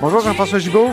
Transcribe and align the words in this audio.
Bonjour 0.00 0.20
Jean-François 0.20 0.58
Gibault. 0.58 0.90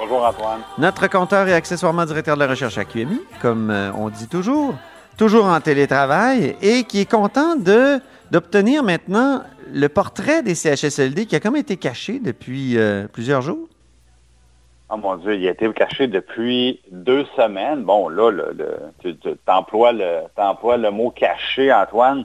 Bonjour 0.00 0.24
Antoine. 0.24 0.60
Notre 0.78 1.06
compteur 1.06 1.48
et 1.48 1.52
accessoirement 1.52 2.06
directeur 2.06 2.34
de 2.34 2.40
la 2.40 2.46
recherche 2.46 2.78
à 2.78 2.84
QMI, 2.86 3.20
comme 3.42 3.70
euh, 3.70 3.92
on 3.92 4.08
dit 4.08 4.26
toujours, 4.26 4.74
toujours 5.18 5.44
en 5.44 5.60
télétravail 5.60 6.56
et 6.62 6.84
qui 6.84 7.00
est 7.00 7.10
content 7.10 7.56
de 7.56 8.00
d'obtenir 8.30 8.82
maintenant 8.82 9.42
le 9.72 9.88
portrait 9.88 10.42
des 10.42 10.54
CHSLD 10.54 11.26
qui 11.26 11.36
a 11.36 11.40
comme 11.40 11.56
été 11.56 11.76
caché 11.76 12.18
depuis 12.18 12.78
euh, 12.78 13.06
plusieurs 13.12 13.42
jours. 13.42 13.68
Oh 14.88 14.96
mon 14.96 15.16
Dieu, 15.16 15.34
il 15.34 15.48
a 15.48 15.50
été 15.50 15.72
caché 15.72 16.06
depuis 16.06 16.80
deux 16.92 17.24
semaines. 17.36 17.82
Bon, 17.82 18.08
là, 18.08 18.30
le, 18.30 18.56
tu 19.00 19.16
emploies 19.48 19.92
le, 19.92 20.22
le 20.36 20.90
mot 20.90 21.10
caché, 21.10 21.72
Antoine. 21.72 22.24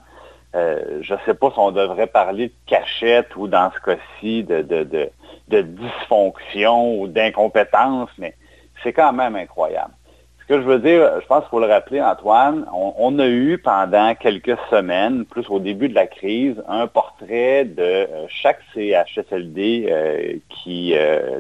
Euh, 0.53 0.99
je 1.01 1.13
ne 1.13 1.19
sais 1.25 1.33
pas 1.33 1.49
si 1.49 1.57
on 1.57 1.71
devrait 1.71 2.07
parler 2.07 2.49
de 2.49 2.53
cachette 2.67 3.35
ou 3.35 3.47
dans 3.47 3.71
ce 3.71 3.79
cas-ci 3.79 4.43
de, 4.43 4.61
de, 4.61 4.83
de, 4.83 5.09
de 5.47 5.61
dysfonction 5.61 6.99
ou 6.99 7.07
d'incompétence, 7.07 8.09
mais 8.17 8.35
c'est 8.83 8.93
quand 8.93 9.13
même 9.13 9.35
incroyable. 9.35 9.93
Ce 10.41 10.47
que 10.47 10.61
je 10.61 10.65
veux 10.65 10.79
dire, 10.79 11.21
je 11.21 11.25
pense 11.27 11.41
qu'il 11.41 11.49
faut 11.49 11.59
le 11.59 11.67
rappeler, 11.67 12.01
Antoine, 12.01 12.65
on, 12.73 13.19
a 13.19 13.27
eu 13.27 13.57
pendant 13.57 14.15
quelques 14.15 14.57
semaines, 14.69 15.25
plus 15.25 15.49
au 15.49 15.59
début 15.59 15.87
de 15.87 15.95
la 15.95 16.07
crise, 16.07 16.61
un 16.67 16.87
portrait 16.87 17.63
de 17.63 17.81
euh, 17.81 18.25
chaque 18.27 18.59
CHSLD 18.73 19.87
euh, 19.89 20.33
qui 20.49 20.93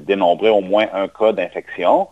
dénombrait 0.03 0.49
au 0.49 0.61
moins 0.61 0.85
un 0.93 1.07
cas 1.07 1.33
d'infection. 1.33 2.07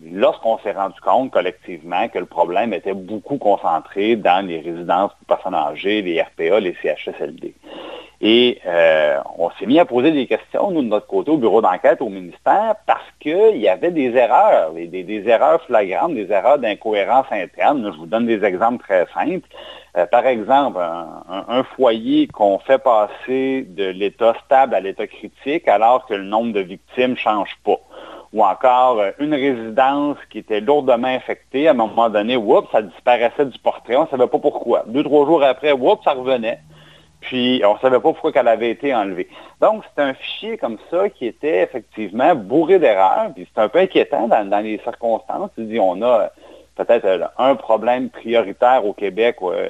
Lorsqu'on 0.00 0.58
s'est 0.58 0.72
rendu 0.72 1.00
compte 1.00 1.32
collectivement 1.32 2.08
que 2.08 2.20
le 2.20 2.26
problème 2.26 2.72
était 2.72 2.94
beaucoup 2.94 3.36
concentré 3.36 4.14
dans 4.14 4.46
les 4.46 4.60
résidences 4.60 5.12
pour 5.14 5.36
personnes 5.36 5.54
âgées, 5.56 6.02
les 6.02 6.22
RPA, 6.22 6.60
les 6.60 6.76
CHSLD. 6.82 7.54
Et 8.20 8.60
euh, 8.66 9.18
on 9.38 9.50
s'est 9.50 9.66
mis 9.66 9.78
à 9.78 9.84
poser 9.84 10.10
des 10.10 10.26
questions, 10.26 10.70
nous, 10.70 10.82
de 10.82 10.88
notre 10.88 11.06
côté, 11.06 11.30
au 11.30 11.36
bureau 11.36 11.60
d'enquête, 11.60 12.00
au 12.00 12.08
ministère, 12.08 12.76
parce 12.86 13.04
qu'il 13.20 13.58
y 13.58 13.68
avait 13.68 13.90
des 13.90 14.16
erreurs, 14.16 14.72
des, 14.72 15.22
erreurs 15.26 15.60
flagrantes, 15.62 16.14
des 16.14 16.30
erreurs 16.30 16.58
d'incohérence 16.58 17.26
interne. 17.30 17.90
Je 17.92 17.98
vous 17.98 18.06
donne 18.06 18.26
des 18.26 18.42
exemples 18.42 18.82
très 18.82 19.06
simples. 19.12 19.46
Euh, 19.98 20.06
par 20.06 20.26
exemple, 20.26 20.78
un, 20.78 21.62
foyer 21.76 22.26
qu'on 22.28 22.58
fait 22.58 22.78
passer 22.78 23.66
de 23.68 23.84
l'état 23.84 24.34
stable 24.46 24.74
à 24.74 24.80
l'état 24.80 25.06
critique 25.06 25.68
alors 25.68 26.06
que 26.06 26.14
le 26.14 26.24
nombre 26.24 26.52
de 26.52 26.60
victimes 26.60 27.12
ne 27.12 27.16
change 27.16 27.54
pas. 27.64 27.80
Ou 28.32 28.42
encore 28.42 28.98
euh, 28.98 29.10
une 29.18 29.34
résidence 29.34 30.16
qui 30.30 30.38
était 30.38 30.60
lourdement 30.60 31.08
infectée, 31.08 31.68
à 31.68 31.72
un 31.72 31.74
moment 31.74 32.08
donné, 32.08 32.36
oups, 32.38 32.66
ça 32.72 32.80
disparaissait 32.80 33.44
du 33.44 33.58
portrait, 33.58 33.96
on 33.96 34.04
ne 34.04 34.08
savait 34.08 34.26
pas 34.26 34.38
pourquoi. 34.38 34.84
Deux, 34.86 35.04
trois 35.04 35.26
jours 35.26 35.42
après, 35.42 35.72
oups, 35.72 36.02
ça 36.02 36.12
revenait. 36.12 36.60
Puis 37.26 37.60
on 37.64 37.74
ne 37.74 37.78
savait 37.80 37.96
pas 37.96 38.12
pourquoi 38.12 38.30
elle 38.34 38.46
avait 38.46 38.70
été 38.70 38.94
enlevée. 38.94 39.28
Donc, 39.60 39.82
c'est 39.84 40.02
un 40.02 40.14
fichier 40.14 40.56
comme 40.58 40.78
ça 40.90 41.08
qui 41.10 41.26
était 41.26 41.62
effectivement 41.62 42.36
bourré 42.36 42.78
d'erreurs. 42.78 43.32
Puis 43.34 43.48
c'est 43.52 43.60
un 43.60 43.68
peu 43.68 43.80
inquiétant 43.80 44.28
dans, 44.28 44.48
dans 44.48 44.60
les 44.60 44.78
circonstances. 44.78 45.50
Tu 45.56 45.64
dis, 45.64 45.80
on 45.80 46.00
a 46.02 46.30
peut-être 46.76 47.04
euh, 47.06 47.26
un 47.38 47.56
problème 47.56 48.10
prioritaire 48.10 48.84
au 48.84 48.92
Québec 48.92 49.36
euh, 49.42 49.68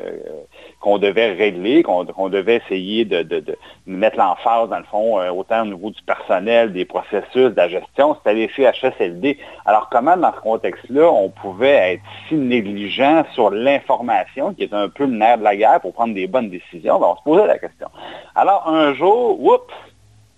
qu'on 0.81 0.99
devait 0.99 1.33
régler, 1.33 1.83
qu'on 1.83 2.05
devait 2.29 2.57
essayer 2.57 3.05
de, 3.05 3.57
mettre 3.87 4.19
l'emphase, 4.19 4.69
dans 4.69 4.79
le 4.79 4.85
fond, 4.85 5.21
euh, 5.21 5.31
autant 5.31 5.63
au 5.63 5.67
niveau 5.67 5.91
du 5.91 6.03
personnel, 6.03 6.73
des 6.73 6.85
processus, 6.85 7.51
de 7.51 7.57
la 7.57 7.69
gestion, 7.69 8.17
c'était 8.17 8.35
les 8.35 8.49
CHSLD. 8.49 9.39
Alors, 9.65 9.89
comment, 9.91 10.17
dans 10.17 10.35
ce 10.35 10.41
contexte-là, 10.41 11.11
on 11.11 11.31
pouvait 11.31 11.95
être 11.95 12.03
si 12.29 12.35
négligent 12.35 13.25
sur 13.33 13.51
l'information, 13.51 14.53
qui 14.53 14.65
est 14.65 14.75
un 14.75 14.89
peu 14.89 15.05
le 15.05 15.13
nerf 15.13 15.39
de 15.39 15.45
la 15.45 15.57
guerre 15.57 15.81
pour 15.81 15.95
prendre 15.95 16.15
des 16.15 16.27
bonnes 16.27 16.51
décisions? 16.51 16.99
Ben, 16.99 17.07
on 17.07 17.17
se 17.17 17.23
posait 17.23 17.47
la 17.47 17.59
question. 17.59 17.89
Alors, 18.35 18.69
un 18.69 18.93
jour, 18.95 19.41
oups, 19.41 19.73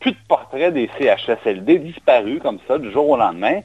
plus 0.01 0.13
de 0.13 0.19
portraits 0.29 0.73
des 0.73 0.89
CHSLD 0.99 1.79
disparus 1.79 2.41
comme 2.41 2.59
ça, 2.69 2.79
du 2.79 2.91
jour 2.93 3.09
au 3.09 3.17
lendemain. 3.17 3.63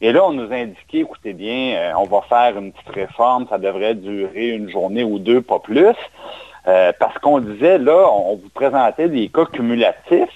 Et 0.00 0.12
là, 0.12 0.24
on 0.24 0.32
nous 0.32 0.52
a 0.52 0.56
indiqué, 0.56 1.00
écoutez 1.00 1.32
bien, 1.32 1.74
euh, 1.76 1.92
on 1.98 2.04
va 2.04 2.22
faire 2.28 2.56
une 2.56 2.72
petite 2.72 2.90
réforme, 2.90 3.46
ça 3.50 3.58
devrait 3.58 3.94
durer 3.94 4.50
une 4.50 4.70
journée 4.70 5.02
ou 5.02 5.18
deux, 5.18 5.42
pas 5.42 5.58
plus, 5.58 5.96
euh, 6.68 6.92
parce 7.00 7.18
qu'on 7.18 7.40
disait, 7.40 7.78
là, 7.78 8.08
on 8.08 8.36
vous 8.36 8.48
présentait 8.54 9.08
des 9.08 9.28
cas 9.28 9.46
cumulatifs, 9.46 10.30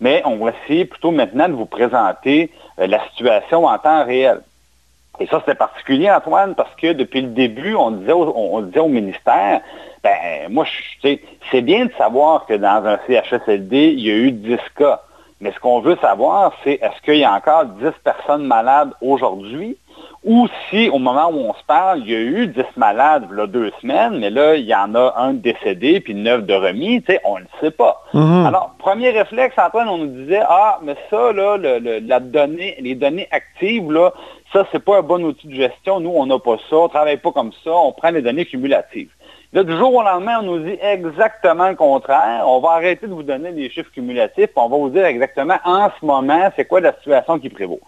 mais 0.00 0.20
on 0.24 0.36
va 0.44 0.50
essayer 0.50 0.84
plutôt 0.84 1.12
maintenant 1.12 1.48
de 1.48 1.54
vous 1.54 1.66
présenter 1.66 2.50
euh, 2.80 2.88
la 2.88 3.04
situation 3.10 3.66
en 3.66 3.78
temps 3.78 4.04
réel. 4.04 4.40
Et 5.20 5.26
ça, 5.26 5.38
c'était 5.38 5.54
particulier, 5.54 6.10
Antoine, 6.10 6.56
parce 6.56 6.74
que 6.74 6.92
depuis 6.92 7.20
le 7.20 7.28
début, 7.28 7.76
on 7.76 7.92
disait 7.92 8.12
au, 8.12 8.34
on 8.36 8.62
disait 8.62 8.80
au 8.80 8.88
ministère, 8.88 9.60
ben 10.02 10.50
moi, 10.50 10.66
c'est 11.02 11.62
bien 11.62 11.86
de 11.86 11.92
savoir 11.96 12.46
que 12.46 12.54
dans 12.54 12.84
un 12.84 12.98
CHSLD, 13.06 13.94
il 13.96 14.00
y 14.00 14.10
a 14.10 14.14
eu 14.14 14.32
10 14.32 14.58
cas. 14.76 15.02
Mais 15.40 15.52
ce 15.52 15.60
qu'on 15.60 15.80
veut 15.80 15.96
savoir, 16.00 16.52
c'est 16.62 16.74
est-ce 16.74 17.02
qu'il 17.02 17.16
y 17.18 17.24
a 17.24 17.34
encore 17.34 17.66
10 17.66 17.90
personnes 18.02 18.46
malades 18.46 18.90
aujourd'hui? 19.00 19.76
Ou 20.24 20.48
si 20.70 20.88
au 20.88 20.98
moment 20.98 21.28
où 21.28 21.38
on 21.38 21.52
se 21.52 21.62
parle, 21.66 22.00
il 22.00 22.10
y 22.10 22.14
a 22.14 22.20
eu 22.20 22.46
10 22.46 22.62
malades 22.76 23.30
là, 23.30 23.46
deux 23.46 23.70
semaines, 23.82 24.18
mais 24.18 24.30
là, 24.30 24.54
il 24.54 24.64
y 24.64 24.74
en 24.74 24.94
a 24.94 25.14
un 25.18 25.34
décédé 25.34 26.00
puis 26.00 26.14
neuf 26.14 26.44
de 26.44 26.54
remis, 26.54 27.02
tu 27.02 27.12
sais, 27.12 27.20
on 27.24 27.36
ne 27.36 27.40
le 27.40 27.46
sait 27.60 27.70
pas. 27.70 28.02
Mhm. 28.14 28.46
Alors, 28.46 28.74
premier 28.78 29.10
réflexe, 29.10 29.54
Antoine, 29.58 29.88
on 29.88 29.98
nous 29.98 30.22
disait, 30.22 30.42
ah, 30.48 30.78
mais 30.82 30.96
ça, 31.10 31.32
là, 31.32 31.58
la 31.58 32.20
donnée, 32.20 32.76
les 32.80 32.94
données 32.94 33.28
actives, 33.30 33.92
là, 33.92 34.14
ça, 34.52 34.66
c'est 34.72 34.82
pas 34.82 34.98
un 34.98 35.02
bon 35.02 35.22
outil 35.24 35.48
de 35.48 35.54
gestion. 35.54 36.00
Nous, 36.00 36.12
on 36.14 36.26
n'a 36.26 36.38
pas 36.38 36.56
ça, 36.70 36.76
on 36.76 36.84
ne 36.84 36.88
travaille 36.88 37.18
pas 37.18 37.32
comme 37.32 37.52
ça, 37.62 37.72
on 37.72 37.92
prend 37.92 38.10
les 38.10 38.22
données 38.22 38.46
cumulatives. 38.46 39.10
Là, 39.54 39.62
du 39.62 39.70
jour 39.76 39.94
au 39.94 40.02
lendemain, 40.02 40.40
on 40.40 40.42
nous 40.42 40.58
dit 40.58 40.76
exactement 40.82 41.68
le 41.68 41.76
contraire. 41.76 42.42
On 42.44 42.58
va 42.58 42.70
arrêter 42.70 43.06
de 43.06 43.12
vous 43.12 43.22
donner 43.22 43.52
des 43.52 43.70
chiffres 43.70 43.92
cumulatifs, 43.92 44.50
on 44.56 44.68
va 44.68 44.76
vous 44.76 44.88
dire 44.88 45.04
exactement 45.04 45.54
en 45.64 45.90
ce 45.90 46.04
moment, 46.04 46.50
c'est 46.56 46.64
quoi 46.64 46.80
la 46.80 46.92
situation 46.94 47.38
qui 47.38 47.50
prévaut. 47.50 47.78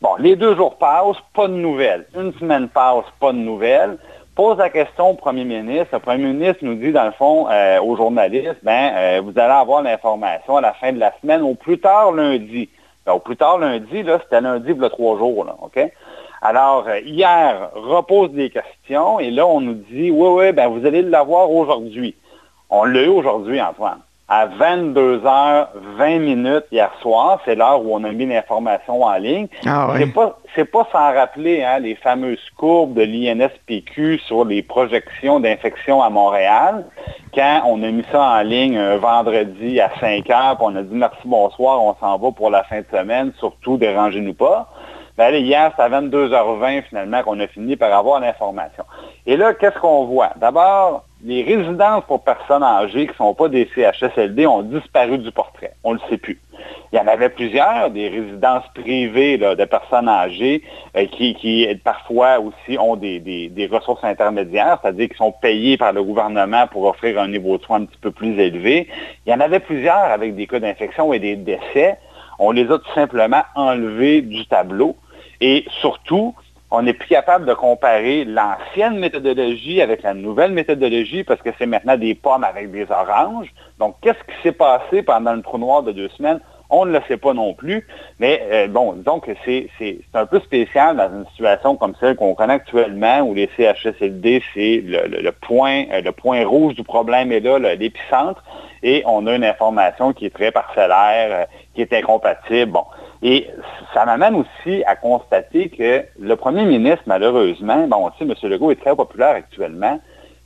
Bon, 0.00 0.10
les 0.20 0.36
deux 0.36 0.54
jours 0.54 0.76
passent, 0.76 1.16
pas 1.34 1.48
de 1.48 1.54
nouvelles. 1.54 2.06
Une 2.14 2.32
semaine 2.34 2.68
passe, 2.68 3.06
pas 3.18 3.32
de 3.32 3.38
nouvelles. 3.38 3.98
Pose 4.36 4.56
la 4.58 4.70
question 4.70 5.10
au 5.10 5.14
premier 5.14 5.44
ministre. 5.44 5.88
Le 5.94 5.98
premier 5.98 6.32
ministre 6.32 6.58
nous 6.62 6.76
dit, 6.76 6.92
dans 6.92 7.06
le 7.06 7.12
fond, 7.12 7.48
euh, 7.50 7.80
aux 7.80 7.96
journalistes, 7.96 8.60
ben, 8.62 8.92
euh, 8.94 9.20
vous 9.20 9.36
allez 9.36 9.52
avoir 9.52 9.82
l'information 9.82 10.58
à 10.58 10.60
la 10.60 10.74
fin 10.74 10.92
de 10.92 11.00
la 11.00 11.12
semaine, 11.20 11.42
au 11.42 11.56
plus 11.56 11.80
tard 11.80 12.12
lundi. 12.12 12.68
Ben, 13.04 13.14
au 13.14 13.18
plus 13.18 13.36
tard 13.36 13.58
lundi, 13.58 14.04
là, 14.04 14.20
c'était 14.22 14.40
lundi, 14.40 14.70
il 14.70 14.84
y 14.84 14.90
trois 14.90 15.18
jours, 15.18 15.44
là, 15.44 15.56
OK? 15.60 15.90
Alors, 16.46 16.84
euh, 16.88 17.00
hier, 17.00 17.70
repose 17.74 18.30
des 18.32 18.50
questions 18.50 19.18
et 19.18 19.30
là, 19.30 19.46
on 19.46 19.62
nous 19.62 19.80
dit, 19.90 20.10
oui, 20.10 20.28
oui, 20.28 20.52
ben, 20.52 20.68
vous 20.68 20.84
allez 20.84 21.00
l'avoir 21.00 21.50
aujourd'hui. 21.50 22.14
On 22.68 22.84
l'a 22.84 23.02
eu 23.02 23.08
aujourd'hui, 23.08 23.62
Antoine. 23.62 24.00
À 24.28 24.46
22h20 24.48 26.18
minutes 26.18 26.64
hier 26.70 26.90
soir, 27.00 27.40
c'est 27.46 27.54
l'heure 27.54 27.82
où 27.82 27.94
on 27.94 28.04
a 28.04 28.12
mis 28.12 28.26
l'information 28.26 29.04
en 29.04 29.16
ligne. 29.16 29.48
Ah, 29.66 29.88
oui. 29.94 30.12
C'est 30.54 30.64
pas, 30.66 30.86
sans 30.92 31.14
rappeler 31.14 31.64
hein, 31.64 31.78
les 31.78 31.94
fameuses 31.94 32.50
courbes 32.58 32.92
de 32.92 33.02
l'INSPQ 33.02 34.18
sur 34.26 34.44
les 34.44 34.62
projections 34.62 35.40
d'infection 35.40 36.02
à 36.02 36.10
Montréal. 36.10 36.84
Quand 37.34 37.62
on 37.66 37.82
a 37.82 37.90
mis 37.90 38.04
ça 38.12 38.22
en 38.22 38.42
ligne 38.42 38.76
un 38.76 38.96
vendredi 38.98 39.80
à 39.80 39.90
5 39.98 40.26
h 40.26 40.56
puis 40.56 40.58
on 40.60 40.76
a 40.76 40.82
dit 40.82 40.94
merci, 40.94 41.20
bonsoir, 41.24 41.82
on 41.82 41.94
s'en 42.00 42.18
va 42.18 42.32
pour 42.32 42.50
la 42.50 42.64
fin 42.64 42.80
de 42.80 42.86
semaine, 42.92 43.32
surtout 43.38 43.78
dérangez-nous 43.78 44.34
pas. 44.34 44.68
Ben, 45.16 45.32
hier, 45.32 45.72
c'est 45.76 45.82
à 45.82 45.88
22h20 45.88 46.82
finalement 46.88 47.22
qu'on 47.22 47.38
a 47.38 47.46
fini 47.46 47.76
par 47.76 47.96
avoir 47.96 48.18
l'information. 48.18 48.82
Et 49.26 49.36
là, 49.36 49.54
qu'est-ce 49.54 49.78
qu'on 49.78 50.06
voit? 50.06 50.30
D'abord, 50.36 51.04
les 51.22 51.44
résidences 51.44 52.02
pour 52.08 52.24
personnes 52.24 52.64
âgées 52.64 53.06
qui 53.06 53.12
ne 53.12 53.16
sont 53.16 53.34
pas 53.34 53.48
des 53.48 53.68
CHSLD 53.76 54.44
ont 54.46 54.62
disparu 54.62 55.18
du 55.18 55.30
portrait. 55.30 55.74
On 55.84 55.94
ne 55.94 55.98
le 55.98 56.10
sait 56.10 56.18
plus. 56.18 56.40
Il 56.92 56.96
y 56.96 57.00
en 57.00 57.06
avait 57.06 57.28
plusieurs, 57.28 57.90
des 57.90 58.08
résidences 58.08 58.64
privées 58.74 59.38
de 59.38 59.64
personnes 59.66 60.08
âgées 60.08 60.62
euh, 60.96 61.06
qui, 61.06 61.68
parfois 61.84 62.40
aussi 62.40 62.76
ont 62.78 62.96
des, 62.96 63.20
des 63.20 63.66
ressources 63.66 64.02
intermédiaires, 64.02 64.78
c'est-à-dire 64.82 65.08
qui 65.08 65.16
sont 65.16 65.32
payées 65.32 65.76
par 65.76 65.92
le 65.92 66.02
gouvernement 66.02 66.66
pour 66.66 66.86
offrir 66.86 67.20
un 67.20 67.28
niveau 67.28 67.56
de 67.56 67.62
soins 67.62 67.82
un 67.82 67.84
petit 67.84 67.98
peu 68.00 68.10
plus 68.10 68.36
élevé. 68.40 68.88
Il 69.26 69.30
y 69.30 69.34
en 69.34 69.40
avait 69.40 69.60
plusieurs 69.60 69.96
avec 69.96 70.34
des 70.34 70.48
cas 70.48 70.58
d'infection 70.58 71.12
et 71.12 71.20
des 71.20 71.36
décès. 71.36 71.98
On 72.40 72.50
les 72.50 72.64
a 72.64 72.78
tout 72.78 72.94
simplement 72.94 73.42
enlevés 73.54 74.20
du 74.20 74.44
tableau. 74.46 74.96
Et 75.46 75.66
surtout, 75.82 76.34
on 76.70 76.80
n'est 76.80 76.94
plus 76.94 77.08
capable 77.08 77.44
de 77.44 77.52
comparer 77.52 78.24
l'ancienne 78.24 78.98
méthodologie 78.98 79.82
avec 79.82 80.02
la 80.02 80.14
nouvelle 80.14 80.52
méthodologie 80.52 81.22
parce 81.22 81.42
que 81.42 81.50
c'est 81.58 81.66
maintenant 81.66 81.98
des 81.98 82.14
pommes 82.14 82.44
avec 82.44 82.70
des 82.70 82.90
oranges. 82.90 83.52
Donc, 83.78 83.96
qu'est-ce 84.00 84.20
qui 84.20 84.42
s'est 84.42 84.52
passé 84.52 85.02
pendant 85.02 85.34
le 85.34 85.42
trou 85.42 85.58
noir 85.58 85.82
de 85.82 85.92
deux 85.92 86.08
semaines? 86.16 86.40
On 86.70 86.86
ne 86.86 86.92
le 86.92 87.00
sait 87.08 87.18
pas 87.18 87.34
non 87.34 87.52
plus. 87.52 87.86
Mais 88.20 88.42
euh, 88.50 88.68
bon, 88.68 88.94
disons 88.94 89.20
que 89.20 89.32
c'est 89.44 89.68
un 90.14 90.24
peu 90.24 90.40
spécial 90.40 90.96
dans 90.96 91.10
une 91.14 91.26
situation 91.26 91.76
comme 91.76 91.94
celle 92.00 92.16
qu'on 92.16 92.34
connaît 92.34 92.54
actuellement 92.54 93.20
où 93.20 93.34
les 93.34 93.50
CHSLD, 93.54 94.42
c'est 94.54 94.82
le, 94.82 95.30
point, 95.30 95.84
euh, 95.92 96.00
le 96.00 96.12
point 96.12 96.42
rouge 96.46 96.74
du 96.74 96.84
problème 96.84 97.32
est 97.32 97.40
là, 97.40 97.58
l'épicentre, 97.58 98.42
et 98.82 99.02
on 99.04 99.26
a 99.26 99.34
une 99.34 99.44
information 99.44 100.14
qui 100.14 100.24
est 100.24 100.34
très 100.34 100.52
parcellaire, 100.52 101.28
euh, 101.30 101.44
qui 101.74 101.82
est 101.82 101.92
incompatible. 101.92 102.78
Et 103.24 103.48
ça 103.94 104.04
m'amène 104.04 104.34
aussi 104.34 104.84
à 104.84 104.96
constater 104.96 105.70
que 105.70 106.04
le 106.20 106.36
premier 106.36 106.66
ministre, 106.66 107.04
malheureusement, 107.06 107.88
bon, 107.88 107.96
on 107.96 108.10
sait, 108.18 108.30
M. 108.30 108.50
Legault 108.50 108.70
est 108.70 108.80
très 108.80 108.94
populaire 108.94 109.34
actuellement, 109.34 109.98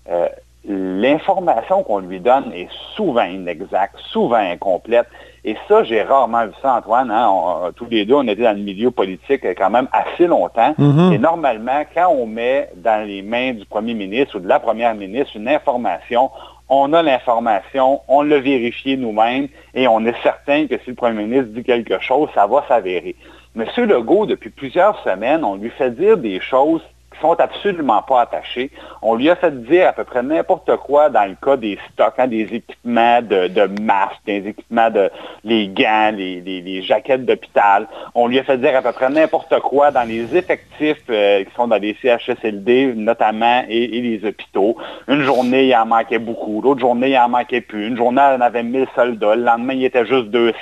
euh, 0.09 0.29
l'information 0.65 1.83
qu'on 1.83 1.99
lui 1.99 2.21
donne 2.21 2.53
est 2.53 2.69
souvent 2.95 3.25
inexacte, 3.25 3.99
souvent 4.11 4.37
incomplète. 4.37 5.09
Et 5.45 5.57
ça, 5.67 5.83
j'ai 5.83 6.03
rarement 6.03 6.47
vu 6.47 6.53
ça, 6.63 6.77
Antoine. 6.77 7.11
Hein. 7.11 7.73
tous 7.75 7.87
les 7.91 8.05
deux, 8.05 8.15
on 8.15 8.29
était 8.29 8.43
dans 8.43 8.57
le 8.57 8.63
milieu 8.63 8.93
politique 8.93 9.45
quand 9.57 9.71
même 9.71 9.89
assez 9.93 10.29
longtemps. 10.29 10.75
Mm-hmm. 10.79 11.15
Et 11.15 11.19
normalement, 11.19 11.83
quand 11.93 12.09
on 12.11 12.27
met 12.27 12.71
dans 12.77 13.05
les 13.05 13.23
mains 13.23 13.55
du 13.55 13.65
premier 13.65 13.95
ministre 13.95 14.37
ou 14.37 14.41
de 14.41 14.49
la 14.49 14.61
première 14.61 14.95
ministre 14.95 15.37
une 15.37 15.49
information, 15.49 16.31
on 16.69 16.93
a 16.93 17.03
l'information, 17.03 18.01
on 18.09 18.23
l'a 18.23 18.41
vérifié 18.41 18.97
nous-mêmes 18.97 19.49
et 19.75 19.89
on 19.89 20.05
est 20.05 20.23
certain 20.23 20.67
que 20.67 20.79
si 20.79 20.91
le 20.91 20.95
premier 20.95 21.25
ministre 21.25 21.55
dit 21.55 21.65
quelque 21.65 22.01
chose, 22.01 22.29
ça 22.35 22.47
va 22.47 22.65
s'avérer. 22.69 23.17
Monsieur 23.55 23.87
Legault, 23.87 24.27
depuis 24.27 24.51
plusieurs 24.51 25.03
semaines, 25.03 25.45
on 25.45 25.57
lui 25.57 25.71
fait 25.71 25.91
dire 25.91 26.17
des 26.17 26.41
choses 26.41 26.83
sont 27.21 27.39
absolument 27.39 28.03
pas 28.03 28.23
attachés. 28.23 28.71
On 29.03 29.15
lui 29.15 29.31
a 29.31 29.37
fait 29.37 29.63
dire 29.65 29.89
à 29.89 29.93
peu 29.93 30.05
près 30.05 30.23
n'importe 30.23 30.75
quoi 30.77 31.11
dans 31.11 31.25
le 31.25 31.37
cas 31.43 31.57
des 31.57 31.79
stocks, 31.93 32.15
hein, 32.19 32.27
des 32.27 32.43
équipements 32.43 33.23
de, 33.23 33.67
masques, 33.83 34.21
des 34.27 34.49
équipements 34.49 34.91
de 34.91 35.11
les 35.45 35.69
gants, 35.69 36.13
les, 36.15 36.83
jaquettes 36.83 37.25
d'hôpital. 37.25 37.87
On 38.15 38.27
lui 38.27 38.39
a 38.39 38.45
fait 38.45 38.59
dire 38.59 38.77
à 38.77 38.83
peu 38.83 38.93
près 38.93 39.09
n'importe 39.09 39.59
quoi 39.61 39.91
dans 39.91 40.07
les 40.07 40.37
effectifs 40.37 41.03
euh, 41.11 41.45
qui 41.45 41.55
sont 41.55 41.69
dans 41.69 41.81
les 41.81 41.97
CHSLD 42.01 42.95
notamment 42.95 43.65
et, 43.69 43.87
les 43.87 44.27
hôpitaux. 44.27 44.77
Une 45.09 45.23
journée, 45.23 45.67
il 45.67 45.75
en 45.75 45.87
manquait 45.87 46.19
beaucoup. 46.19 46.61
L'autre 46.61 46.81
journée, 46.81 47.11
il 47.11 47.19
en 47.19 47.29
manquait 47.29 47.61
plus. 47.61 47.89
Une 47.89 47.97
journée, 47.97 48.23
on 48.37 48.41
avait 48.41 48.63
1000 48.63 48.87
soldats. 48.95 49.35
Le 49.35 49.43
lendemain, 49.43 49.75
il 49.75 49.85
était 49.85 50.07
juste 50.07 50.27
200. 50.27 50.57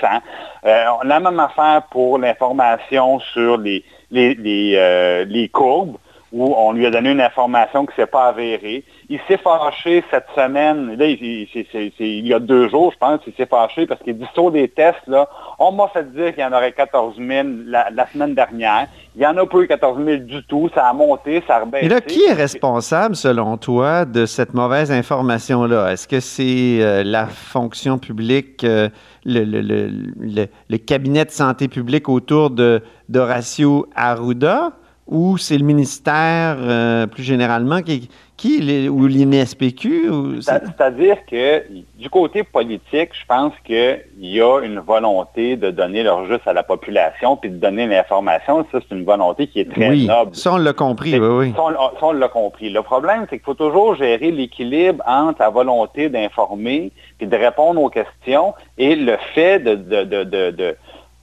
Euh, 0.64 0.84
la 1.04 1.20
même 1.20 1.38
affaire 1.38 1.82
pour 1.90 2.18
l'information 2.18 3.20
sur 3.20 3.58
les, 3.58 3.84
euh, 4.14 5.24
les 5.24 5.48
courbes 5.48 5.96
où 6.36 6.54
on 6.54 6.72
lui 6.72 6.84
a 6.84 6.90
donné 6.90 7.12
une 7.12 7.20
information 7.20 7.86
qui 7.86 7.92
ne 7.92 8.04
s'est 8.04 8.10
pas 8.10 8.28
avérée. 8.28 8.84
Il 9.08 9.18
s'est 9.26 9.38
fâché 9.38 10.04
cette 10.10 10.26
semaine, 10.34 10.94
là, 10.98 11.06
il, 11.06 12.26
y 12.26 12.34
a 12.34 12.38
deux 12.38 12.68
jours, 12.68 12.92
je 12.92 12.98
pense, 12.98 13.20
il 13.26 13.32
s'est 13.34 13.46
fâché 13.46 13.86
parce 13.86 14.02
qu'il 14.02 14.18
dit 14.18 14.26
sur 14.34 14.50
des 14.50 14.68
tests, 14.68 15.10
on 15.58 15.72
m'a 15.72 15.88
fait 15.88 16.12
dire 16.12 16.34
qu'il 16.34 16.42
y 16.42 16.46
en 16.46 16.52
aurait 16.52 16.72
14 16.72 17.16
000 17.16 17.48
la, 17.66 18.06
semaine 18.12 18.34
dernière. 18.34 18.88
Il 19.14 19.20
n'y 19.20 19.26
en 19.26 19.36
a 19.38 19.46
pas 19.46 19.58
eu 19.58 19.66
14 19.66 20.04
000 20.04 20.18
du 20.24 20.44
tout. 20.44 20.68
Ça 20.74 20.88
a 20.88 20.92
monté, 20.92 21.42
ça 21.46 21.56
a 21.56 21.60
rebaissé. 21.60 21.86
Et 21.86 21.88
là, 21.88 22.02
qui 22.02 22.22
est 22.24 22.34
responsable, 22.34 23.16
selon 23.16 23.56
toi, 23.56 24.04
de 24.04 24.26
cette 24.26 24.52
mauvaise 24.52 24.92
information-là? 24.92 25.92
Est-ce 25.92 26.06
que 26.06 26.20
c'est 26.20 26.82
euh, 26.82 27.02
la 27.02 27.26
fonction 27.26 27.96
publique, 27.98 28.62
euh, 28.64 28.90
le, 29.24 29.44
le, 29.44 30.76
cabinet 30.76 31.24
de 31.24 31.30
santé 31.30 31.68
publique 31.68 32.10
autour 32.10 32.50
de 32.50 32.82
d'Horacio 33.08 33.86
Arruda? 33.96 34.72
Ou 35.06 35.38
c'est 35.38 35.56
le 35.56 35.64
ministère 35.64 36.56
euh, 36.58 37.06
plus 37.06 37.22
généralement 37.22 37.80
qui, 37.80 38.08
qui 38.36 38.88
ou 38.88 39.06
l'INSPQ? 39.06 40.40
C'est-à-dire 40.40 41.24
que 41.30 41.62
du 41.96 42.10
côté 42.10 42.42
politique, 42.42 43.10
je 43.12 43.24
pense 43.26 43.52
qu'il 43.64 44.04
y 44.18 44.40
a 44.40 44.60
une 44.60 44.80
volonté 44.80 45.56
de 45.56 45.70
donner 45.70 46.02
leur 46.02 46.26
juste 46.26 46.46
à 46.46 46.52
la 46.52 46.64
population 46.64 47.36
puis 47.36 47.50
de 47.50 47.56
donner 47.56 47.86
l'information. 47.86 48.66
Ça, 48.72 48.78
c'est 48.80 48.94
une 48.94 49.04
volonté 49.04 49.46
qui 49.46 49.60
est 49.60 49.70
très 49.70 49.90
oui, 49.90 50.06
noble. 50.06 50.34
Ça, 50.34 50.54
on 50.54 50.56
l'a 50.56 50.72
compris, 50.72 51.18
oui, 51.18 51.28
oui. 51.28 51.52
Ça, 51.54 51.62
on, 52.02 52.12
l'a 52.12 52.28
compris. 52.28 52.70
Le 52.70 52.82
problème, 52.82 53.26
c'est 53.30 53.36
qu'il 53.36 53.44
faut 53.44 53.54
toujours 53.54 53.94
gérer 53.94 54.32
l'équilibre 54.32 55.02
entre 55.06 55.40
la 55.40 55.50
volonté 55.50 56.08
d'informer 56.08 56.90
et 57.20 57.26
de 57.26 57.36
répondre 57.36 57.80
aux 57.80 57.90
questions 57.90 58.54
et 58.76 58.96
le 58.96 59.16
fait 59.34 59.60
de, 59.60 59.76
de, 59.76 60.24
de 60.50 60.76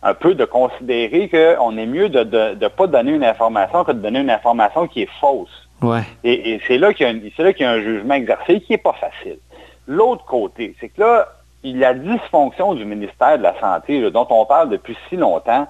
un 0.04 0.14
peu 0.14 0.36
de 0.36 0.46
considérer 0.46 1.30
qu'on 1.30 1.78
est 1.78 1.86
mieux 1.86 2.10
de 2.10 2.56
ne 2.56 2.68
pas 2.68 2.88
donner 2.88 3.14
une 3.14 3.24
information 3.24 3.84
que 3.84 3.94
de 3.94 4.00
donner 4.00 4.20
une 4.20 4.30
information 4.30 4.88
qui 4.88 5.04
est 5.04 5.10
fausse. 5.20 5.70
Ouais. 5.82 6.04
Et, 6.24 6.60
c'est 6.68 6.78
là 6.78 6.94
qu'il 6.94 7.06
y, 7.08 7.64
a 7.64 7.72
un 7.72 7.82
jugement 7.82 8.14
exercé 8.14 8.62
qui 8.62 8.74
n'est 8.74 8.78
pas 8.78 8.94
facile. 8.94 9.38
L'autre 9.88 10.26
côté, 10.26 10.76
c'est 10.80 10.90
que 10.90 11.02
là, 11.02 11.28
il 11.64 11.78
y 11.78 11.86
a 11.86 11.94
dysfonction 11.94 12.74
du 12.74 12.86
ministère 12.86 13.38
de 13.38 13.44
la 13.44 13.58
Santé, 13.60 14.10
dont 14.12 14.28
on 14.30 14.46
parle 14.46 14.70
depuis 14.70 14.98
si 15.10 15.16
longtemps. 15.16 15.68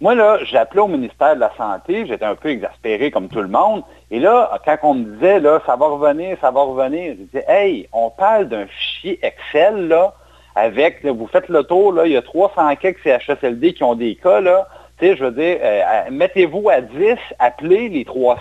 Moi, 0.00 0.14
là, 0.14 0.38
j'appelais 0.44 0.80
au 0.80 0.88
ministère 0.88 1.34
de 1.34 1.40
la 1.40 1.52
Santé, 1.56 2.06
j'étais 2.06 2.24
un 2.24 2.34
peu 2.34 2.50
exaspéré 2.50 3.10
comme 3.10 3.28
tout 3.28 3.40
le 3.40 3.48
monde. 3.48 3.82
Et 4.10 4.18
là, 4.18 4.50
quand 4.64 4.76
on 4.82 4.94
me 4.94 5.04
disait, 5.14 5.40
là, 5.40 5.60
ça 5.66 5.76
va 5.76 5.86
revenir, 5.86 6.36
ça 6.40 6.50
va 6.50 6.62
revenir, 6.62 7.14
je 7.18 7.22
disais, 7.24 7.44
hey, 7.48 7.88
on 7.92 8.10
parle 8.10 8.48
d'un 8.48 8.66
fichier 8.66 9.18
Excel, 9.22 9.88
là, 9.88 10.14
avec, 10.54 11.04
vous 11.04 11.26
faites 11.26 11.48
le 11.48 11.64
tour, 11.64 11.92
là, 11.92 12.06
il 12.06 12.12
y 12.12 12.16
a 12.16 12.22
300 12.22 12.76
quelques 12.76 13.00
CHSLD 13.02 13.74
qui 13.74 13.82
ont 13.82 13.94
des 13.94 14.14
cas, 14.14 14.40
là. 14.40 14.68
je 15.00 15.24
veux 15.24 15.32
dire, 15.32 15.58
euh, 15.60 15.82
mettez-vous 16.10 16.68
à 16.68 16.80
10, 16.80 17.16
appelez 17.38 17.88
les 17.88 18.04
300, 18.04 18.40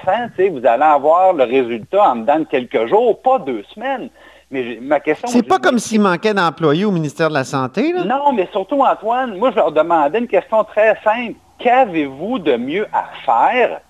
vous 0.51 0.65
allez 0.65 0.83
avoir 0.83 1.33
le 1.33 1.43
résultat 1.43 2.11
en 2.11 2.17
dedans 2.17 2.39
de 2.39 2.45
quelques 2.45 2.87
jours, 2.87 3.21
pas 3.21 3.39
deux 3.39 3.63
semaines. 3.73 4.09
Mais 4.51 4.77
ma 4.79 4.99
question... 4.99 5.27
C'est 5.27 5.47
pas 5.47 5.57
comme 5.57 5.79
s'il 5.79 6.01
manquait 6.01 6.35
d'employés 6.35 6.85
au 6.85 6.91
ministère 6.91 7.29
de 7.29 7.33
la 7.33 7.43
Santé, 7.43 7.91
là? 7.91 8.03
Non, 8.03 8.33
mais 8.33 8.47
surtout, 8.51 8.81
Antoine, 8.81 9.35
moi, 9.37 9.49
je 9.49 9.55
leur 9.55 9.71
demandais 9.71 10.19
une 10.19 10.27
question 10.27 10.63
très 10.63 10.95
simple. 11.03 11.33
Qu'avez-vous 11.57 12.37
de 12.37 12.55
mieux 12.57 12.85
à 12.93 13.05
faire 13.25 13.81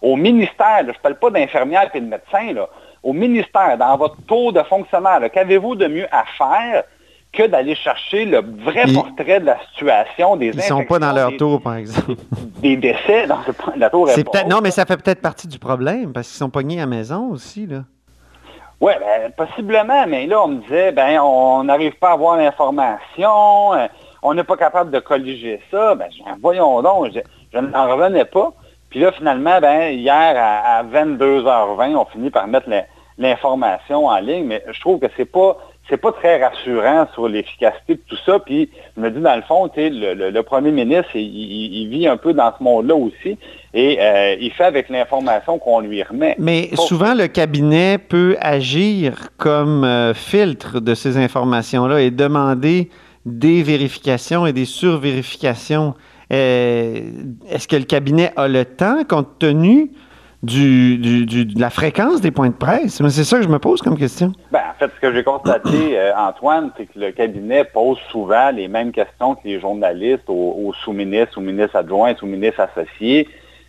au 0.00 0.14
ministère? 0.14 0.82
je 0.82 0.90
ne 0.90 0.92
parle 0.92 1.16
pas 1.16 1.30
d'infirmières 1.30 1.90
et 1.92 2.00
de 2.00 2.06
médecins, 2.06 2.52
là. 2.52 2.68
Au 3.02 3.12
ministère, 3.12 3.76
dans 3.78 3.96
votre 3.96 4.16
taux 4.28 4.52
de 4.52 4.62
fonctionnaire, 4.62 5.20
qu'avez-vous 5.32 5.74
de 5.74 5.88
mieux 5.88 6.06
à 6.12 6.24
faire 6.38 6.84
que 7.36 7.46
d'aller 7.46 7.74
chercher 7.74 8.24
le 8.24 8.42
vrai 8.64 8.84
portrait 8.92 9.40
de 9.40 9.46
la 9.46 9.58
situation 9.68 10.36
des 10.36 10.48
Ils 10.48 10.56
ne 10.56 10.62
sont 10.62 10.84
pas 10.84 10.98
dans 10.98 11.12
leur 11.12 11.36
tour, 11.36 11.60
par 11.60 11.76
exemple. 11.76 12.14
Des 12.62 12.76
décès 12.76 13.26
dans 13.26 13.38
la 13.76 13.90
tour 13.90 14.08
C'est 14.08 14.24
peut-être 14.24 14.48
Non, 14.48 14.60
mais 14.62 14.70
ça 14.70 14.86
fait 14.86 14.96
peut-être 14.96 15.20
partie 15.20 15.46
du 15.46 15.58
problème, 15.58 16.12
parce 16.12 16.28
qu'ils 16.28 16.38
sont 16.38 16.50
pognés 16.50 16.78
à 16.78 16.80
la 16.80 16.86
maison 16.86 17.28
aussi, 17.30 17.66
là. 17.66 17.82
Oui, 18.80 18.92
ben, 19.00 19.32
possiblement, 19.32 20.06
mais 20.06 20.26
là, 20.26 20.42
on 20.42 20.48
me 20.48 20.60
disait, 20.62 20.92
ben, 20.92 21.18
on 21.20 21.64
n'arrive 21.64 21.96
pas 21.96 22.10
à 22.10 22.12
avoir 22.12 22.36
l'information, 22.36 23.72
euh, 23.72 23.86
on 24.22 24.34
n'est 24.34 24.44
pas 24.44 24.56
capable 24.56 24.90
de 24.90 24.98
colliger 24.98 25.62
ça. 25.70 25.94
Ben, 25.94 26.08
voyons 26.42 26.82
donc, 26.82 27.10
je, 27.52 27.58
n'en 27.58 27.88
revenais 27.88 28.26
pas. 28.26 28.52
Puis 28.90 29.00
là, 29.00 29.12
finalement, 29.12 29.60
ben, 29.60 29.94
hier, 29.94 30.34
à, 30.36 30.78
à 30.78 30.84
22h20, 30.84 31.96
on 31.96 32.04
finit 32.06 32.30
par 32.30 32.46
mettre 32.48 32.68
l'information 33.16 34.06
en 34.06 34.18
ligne, 34.18 34.44
mais 34.44 34.62
je 34.70 34.80
trouve 34.80 35.00
que 35.00 35.06
c'est 35.16 35.24
pas 35.24 35.56
c'est 35.88 35.96
pas 35.96 36.12
très 36.12 36.42
rassurant 36.42 37.06
sur 37.14 37.28
l'efficacité 37.28 37.94
de 37.94 38.00
tout 38.08 38.16
ça. 38.24 38.38
Puis 38.38 38.70
je 38.96 39.02
me 39.02 39.10
dis, 39.10 39.20
dans 39.20 39.36
le 39.36 39.42
fond, 39.42 39.70
le, 39.76 40.30
le, 40.30 40.42
premier 40.42 40.72
ministre, 40.72 41.14
il, 41.14 41.88
vit 41.88 42.08
un 42.08 42.16
peu 42.16 42.32
dans 42.32 42.52
ce 42.56 42.62
monde-là 42.62 42.94
aussi 42.94 43.38
et 43.74 43.98
euh, 44.00 44.36
il 44.40 44.50
fait 44.52 44.64
avec 44.64 44.88
l'information 44.88 45.58
qu'on 45.58 45.80
lui 45.80 46.02
remet. 46.02 46.34
Mais 46.38 46.70
souvent, 46.76 47.14
le 47.14 47.26
cabinet 47.26 47.98
peut 47.98 48.36
agir 48.40 49.28
comme 49.36 49.84
euh, 49.84 50.14
filtre 50.14 50.80
de 50.80 50.94
ces 50.94 51.18
informations-là 51.18 52.00
et 52.00 52.10
demander 52.10 52.88
des 53.26 53.62
vérifications 53.62 54.46
et 54.46 54.52
des 54.52 54.64
survérifications. 54.64 55.94
Euh, 56.32 57.00
est-ce 57.50 57.68
que 57.68 57.76
le 57.76 57.84
cabinet 57.84 58.32
a 58.36 58.48
le 58.48 58.64
temps, 58.64 59.04
compte 59.08 59.38
tenu 59.38 59.90
du, 60.42 60.98
de 60.98 61.60
la 61.60 61.70
fréquence 61.70 62.20
des 62.20 62.30
points 62.30 62.48
de 62.48 62.54
presse? 62.54 63.02
C'est 63.10 63.24
ça 63.24 63.36
que 63.36 63.42
je 63.42 63.48
me 63.48 63.58
pose 63.58 63.82
comme 63.82 63.98
question. 63.98 64.32
En 64.76 64.78
fait, 64.78 64.92
ce 64.94 65.00
que 65.00 65.14
j'ai 65.14 65.24
constaté, 65.24 65.70
euh, 65.98 66.14
Antoine, 66.14 66.70
c'est 66.76 66.84
que 66.84 66.98
le 66.98 67.10
cabinet 67.10 67.64
pose 67.64 67.98
souvent 68.10 68.50
les 68.50 68.68
mêmes 68.68 68.92
questions 68.92 69.34
que 69.34 69.40
les 69.48 69.58
journalistes 69.58 70.28
aux, 70.28 70.70
sous-ministres, 70.84 71.38
aux 71.38 71.40
ministres 71.40 71.76
adjoints, 71.76 72.14
aux 72.20 72.26
ministres 72.26 72.60
associés. 72.60 73.26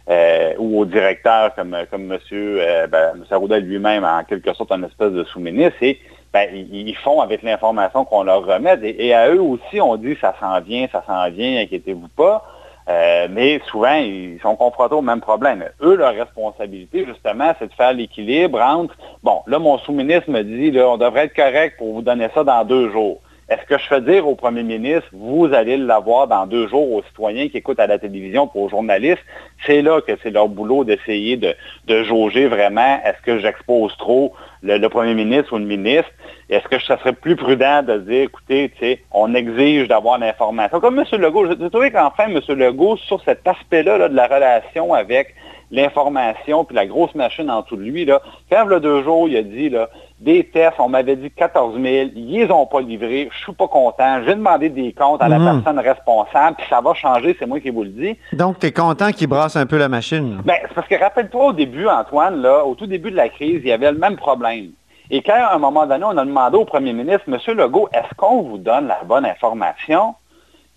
Euh, 0.10 0.54
ou 0.58 0.80
aux 0.80 0.86
directeurs 0.86 1.54
comme, 1.54 1.76
comme 1.92 2.14
M. 2.14 2.20
Euh, 2.32 2.88
ben, 2.88 3.26
Arruda 3.30 3.60
lui-même, 3.60 4.06
en 4.06 4.24
quelque 4.24 4.54
sorte, 4.54 4.72
un 4.72 4.84
espèce 4.84 5.12
de 5.12 5.26
sous-ministre, 5.26 5.76
et 5.82 6.00
ben, 6.32 6.48
ils, 6.54 6.96
font 6.96 7.20
avec 7.20 7.42
l'information 7.42 8.06
qu'on 8.06 8.24
leur 8.24 8.46
remet. 8.46 8.80
Et, 8.84 9.08
et, 9.08 9.14
à 9.14 9.30
eux 9.30 9.42
aussi, 9.42 9.82
on 9.82 9.98
dit 9.98 10.16
ça 10.22 10.34
s'en 10.40 10.62
vient, 10.62 10.88
ça 10.94 11.04
s'en 11.06 11.30
vient, 11.30 11.62
inquiétez-vous 11.62 12.08
pas. 12.16 12.46
Euh, 12.90 13.28
mais 13.30 13.60
souvent, 13.70 13.96
ils 13.96 14.40
sont 14.42 14.56
confrontés 14.56 14.96
au 14.96 15.02
même 15.02 15.20
problème. 15.20 15.66
Eux, 15.82 15.96
leur 15.96 16.14
responsabilité, 16.14 17.06
justement, 17.06 17.54
c'est 17.60 17.68
de 17.68 17.74
faire 17.74 17.92
l'équilibre 17.92 18.62
entre, 18.62 18.96
bon, 19.24 19.42
là, 19.46 19.60
mon 19.60 19.78
sous-ministre 19.80 20.30
me 20.30 20.42
dit, 20.44 20.78
on 20.80 20.98
devrait 20.98 21.26
être 21.26 21.36
correct 21.36 21.76
pour 21.78 21.94
vous 21.94 22.02
donner 22.02 22.30
ça 22.34 22.44
dans 22.44 22.64
deux 22.64 22.90
jours. 22.92 23.20
Est-ce 23.50 23.66
que 23.66 23.78
je 23.78 23.88
fais 23.88 24.02
dire 24.02 24.28
au 24.28 24.36
premier 24.36 24.64
ministre, 24.64 25.08
vous 25.14 25.46
allez 25.54 25.78
l'avoir 25.78 26.28
dans 26.28 26.46
deux 26.46 26.68
jours 26.68 26.92
aux 26.92 27.02
citoyens 27.04 27.48
qui 27.48 27.56
écoutent 27.56 27.80
à 27.80 27.88
la 27.88 27.98
télévision, 27.98 28.46
pour 28.46 28.64
aux 28.64 28.70
journalistes? 28.70 29.24
C'est 29.66 29.82
là 29.82 30.02
que 30.02 30.12
c'est 30.22 30.32
leur 30.32 30.50
boulot 30.50 30.84
d'essayer 30.84 31.38
de, 31.38 31.56
jauger 32.04 32.48
vraiment, 32.48 33.00
est-ce 33.06 33.22
que 33.22 33.40
j'expose 33.40 33.96
trop 33.98 34.34
le, 34.64 34.86
premier 34.90 35.14
ministre 35.14 35.54
ou 35.54 35.60
le 35.60 35.64
ministre? 35.64 36.12
Est-ce 36.50 36.68
que 36.68 36.78
ça 36.84 36.98
serait 36.98 37.14
plus 37.14 37.38
prudent 37.38 37.84
de 37.84 38.00
dire, 38.00 38.24
écoutez, 38.24 39.02
on 39.12 39.34
exige 39.34 39.88
d'avoir 39.88 40.18
l'information? 40.20 40.82
Comme 40.82 41.00
M. 41.00 41.22
Legault, 41.22 41.48
j'ai 41.48 41.70
trouvé 41.70 41.90
qu'enfin, 41.90 42.26
M. 42.26 42.42
Legault, 42.50 42.98
sur 42.98 43.24
cet 43.24 43.48
aspect-là 43.48 44.10
de 44.10 44.16
la 44.16 44.28
relation 44.28 44.94
avec 44.94 45.34
l'information, 45.72 46.64
puis 46.64 46.76
la 46.76 46.86
grosse 46.86 47.14
machine 47.16 47.50
en 47.52 47.62
dessous 47.62 47.76
de 47.76 47.82
lui, 47.84 48.06
là, 48.06 48.22
quand 48.52 48.66
le 48.66 48.80
deux 48.80 49.04
jours, 49.04 49.28
il 49.28 49.38
a 49.38 49.42
dit, 49.44 49.70
là, 49.70 49.90
des 50.20 50.44
tests, 50.46 50.80
on 50.80 50.90
m'avait 50.90 51.16
dit 51.16 51.30
14 51.32 51.74
000, 51.76 51.86
ils 52.16 52.32
les 52.32 52.52
ont 52.52 52.66
pas 52.66 52.82
livrés, 52.82 53.30
je 53.32 53.38
suis 53.44 53.54
pas 53.54 53.68
content, 53.68 54.22
j'ai 54.26 54.34
demandé 54.36 54.70
des 54.70 54.94
comptes 54.94 55.22
à 55.22 55.28
la 55.28 55.38
Mhm. 55.40 55.62
personne 55.64 55.80
responsable, 55.80 56.56
puis 56.58 56.66
ça 56.70 56.82
va 56.82 56.94
changer, 56.94 57.36
c'est 57.38 57.46
moi 57.46 57.60
qui 57.60 57.70
vous 57.70 57.84
le 57.84 57.90
dis. 57.90 58.18
Donc, 58.34 58.60
tu 58.60 58.68
es 58.68 58.72
content 58.72 59.12
qu'il 59.12 59.28
brasse 59.28 59.56
un 59.56 59.66
peu 59.66 59.78
la 59.78 59.90
machine. 59.90 60.42
Ben, 60.46 60.56
c'est 60.64 60.74
parce 60.74 60.88
que 60.88 60.96
rappelle-toi 61.00 61.46
au 61.48 61.54
début, 61.54 61.88
Antoine, 61.88 62.42
là, 62.42 62.66
au 62.66 62.74
tout 62.76 62.88
début 62.88 63.12
de 63.12 63.16
la 63.18 63.30
crise, 63.30 63.62
il 63.64 63.68
y 63.68 63.72
avait 63.72 63.92
le 63.92 63.98
même 63.98 64.16
problème. 64.16 64.70
Et 65.10 65.22
quand, 65.22 65.34
à 65.36 65.54
un 65.56 65.60
moment 65.60 65.86
donné, 65.86 66.04
on 66.04 66.18
a 66.18 66.26
demandé 66.26 66.58
au 66.58 66.66
premier 66.66 66.92
ministre, 66.94 67.24
Monsieur 67.28 67.54
Legault, 67.54 67.88
est-ce 67.94 68.14
qu'on 68.16 68.42
vous 68.42 68.58
donne 68.58 68.88
la 68.88 69.00
bonne 69.06 69.26
information? 69.26 70.16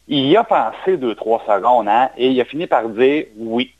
Il 0.06 0.26
y 0.26 0.36
a 0.36 0.44
pensé 0.44 0.96
deux, 0.96 1.14
trois 1.14 1.42
secondes, 1.46 1.88
hein, 1.88 2.10
et 2.16 2.28
il 2.28 2.40
a 2.40 2.44
fini 2.44 2.66
par 2.66 2.88
dire 2.88 3.24
oui. 3.38 3.72